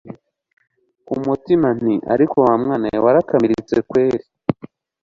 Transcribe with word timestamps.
kumutima 1.05 1.67
nti 1.77 1.93
ariko 2.13 2.35
wamwana 2.45 2.85
we 2.91 2.97
warakamiritse 3.05 3.75
kweli! 3.89 4.23